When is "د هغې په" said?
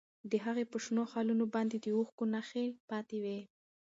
0.31-0.77